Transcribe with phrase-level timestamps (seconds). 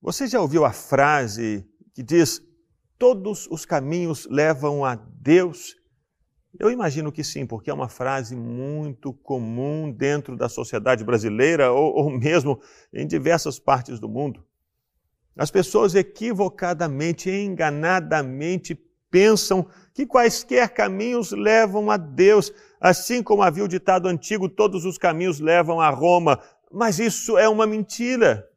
[0.00, 2.40] Você já ouviu a frase que diz:
[2.96, 5.76] Todos os caminhos levam a Deus?
[6.58, 11.94] Eu imagino que sim, porque é uma frase muito comum dentro da sociedade brasileira ou,
[11.94, 12.60] ou mesmo
[12.92, 14.44] em diversas partes do mundo.
[15.36, 18.74] As pessoas equivocadamente, enganadamente
[19.10, 24.96] pensam que quaisquer caminhos levam a Deus, assim como havia o ditado antigo: todos os
[24.96, 26.40] caminhos levam a Roma.
[26.70, 28.48] Mas isso é uma mentira.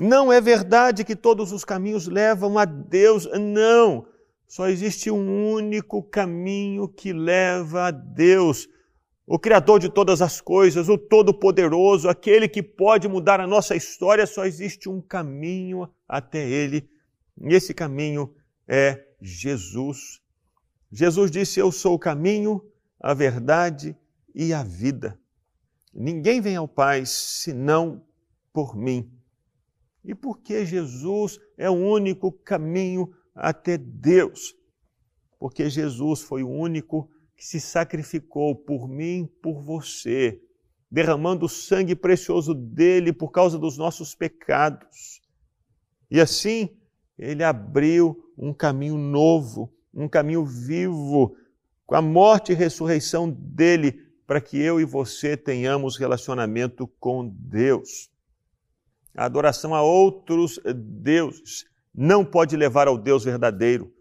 [0.00, 4.06] Não é verdade que todos os caminhos levam a Deus, não.
[4.46, 8.68] Só existe um único caminho que leva a Deus.
[9.26, 14.26] O Criador de todas as coisas, o Todo-Poderoso, aquele que pode mudar a nossa história,
[14.26, 16.88] só existe um caminho até Ele.
[17.40, 18.34] E esse caminho
[18.68, 20.20] é Jesus.
[20.92, 22.62] Jesus disse: Eu sou o caminho,
[23.00, 23.96] a verdade
[24.34, 25.18] e a vida.
[25.92, 28.04] Ninguém vem ao Pai senão
[28.52, 29.10] por mim.
[30.04, 34.54] E porque Jesus é o único caminho até Deus?
[35.38, 40.40] Porque Jesus foi o único que se sacrificou por mim, por você,
[40.90, 45.20] derramando o sangue precioso dele por causa dos nossos pecados.
[46.10, 46.68] E assim,
[47.18, 51.36] ele abriu um caminho novo, um caminho vivo,
[51.86, 58.10] com a morte e ressurreição dele, para que eu e você tenhamos relacionamento com Deus.
[59.16, 63.92] A adoração a outros deuses não pode levar ao Deus verdadeiro.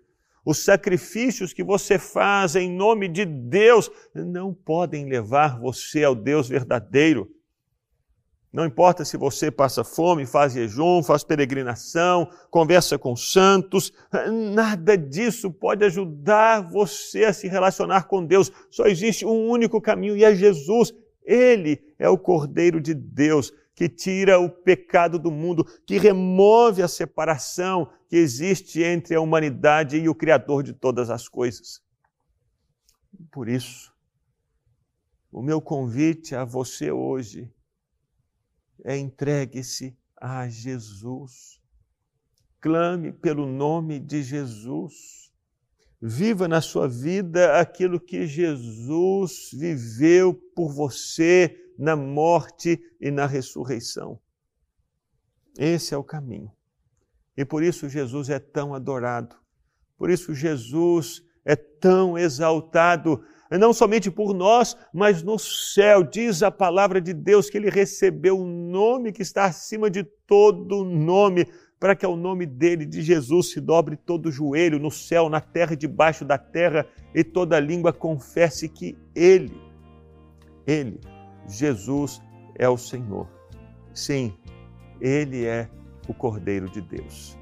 [0.46, 6.50] Os sacrifícios que você faz em nome de Deus não podem levar você ao Deus
[6.50, 7.30] verdadeiro.
[8.52, 13.92] Não importa se você passa fome, faz jejum, faz peregrinação, conversa com santos,
[14.54, 18.52] nada disso pode ajudar você a se relacionar com Deus.
[18.70, 20.94] Só existe um único caminho e é Jesus.
[21.26, 26.88] Ele é o Cordeiro de Deus que tira o pecado do mundo, que remove a
[26.88, 31.82] separação que existe entre a humanidade e o Criador de todas as coisas.
[33.32, 33.92] Por isso,
[35.32, 37.52] o meu convite a você hoje
[38.84, 41.60] é entregue-se a Jesus.
[42.60, 45.32] Clame pelo nome de Jesus.
[46.00, 54.20] Viva na sua vida aquilo que Jesus viveu por você na morte e na ressurreição.
[55.58, 56.52] Esse é o caminho.
[57.36, 59.36] E por isso Jesus é tão adorado.
[59.98, 63.24] Por isso Jesus é tão exaltado
[63.58, 66.04] não somente por nós, mas no céu.
[66.04, 70.04] Diz a palavra de Deus que ele recebeu o um nome que está acima de
[70.26, 71.48] todo nome,
[71.80, 75.74] para que ao nome dele, de Jesus, se dobre todo joelho no céu, na terra
[75.74, 79.62] e debaixo da terra, e toda língua confesse que ele,
[80.66, 81.00] ele,
[81.48, 82.22] Jesus,
[82.56, 83.28] é o Senhor.
[83.94, 84.34] Sim,
[85.00, 85.70] ele é
[86.08, 87.38] o Cordeiro de Deus.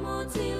[0.00, 0.59] Samo cijelo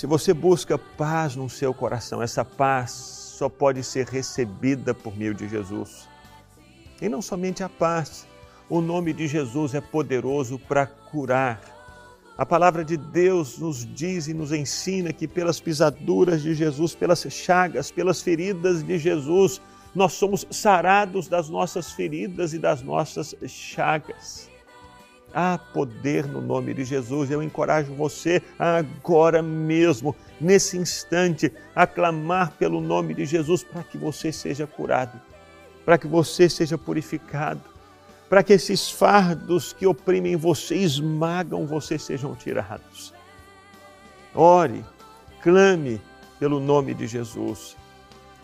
[0.00, 2.90] Se você busca paz no seu coração, essa paz
[3.36, 6.08] só pode ser recebida por meio de Jesus.
[7.02, 8.26] E não somente a paz,
[8.66, 11.60] o nome de Jesus é poderoso para curar.
[12.38, 17.20] A palavra de Deus nos diz e nos ensina que pelas pisaduras de Jesus, pelas
[17.28, 19.60] chagas, pelas feridas de Jesus,
[19.94, 24.49] nós somos sarados das nossas feridas e das nossas chagas.
[25.32, 27.30] Há poder no nome de Jesus.
[27.30, 33.96] Eu encorajo você agora mesmo, nesse instante, a clamar pelo nome de Jesus para que
[33.96, 35.20] você seja curado,
[35.84, 37.62] para que você seja purificado,
[38.28, 43.14] para que esses fardos que oprimem você, esmagam você, sejam tirados.
[44.34, 44.84] Ore,
[45.42, 46.00] clame
[46.38, 47.76] pelo nome de Jesus,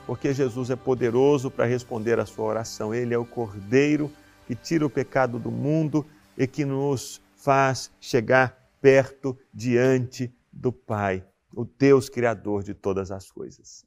[0.06, 2.94] porque Jesus é poderoso para responder a sua oração.
[2.94, 4.10] Ele é o Cordeiro
[4.46, 6.06] que tira o pecado do mundo
[6.36, 13.30] e que nos faz chegar perto diante do Pai, o Deus Criador de todas as
[13.30, 13.84] coisas.